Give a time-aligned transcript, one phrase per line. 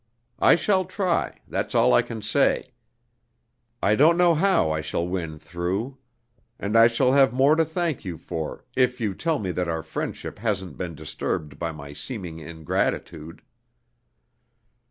[0.39, 2.71] I shall try, that's all I can say.
[3.83, 5.99] I don't know how I shall win through.
[6.57, 9.83] And I shall have more to thank you for, if you tell me that our
[9.83, 13.43] friendship hasn't been disturbed by my seeming ingratitude.